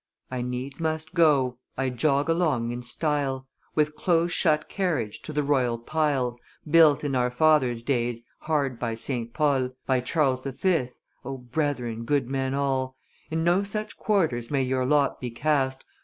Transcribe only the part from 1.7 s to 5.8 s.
I jog along in style, With close shut carriage, to the royal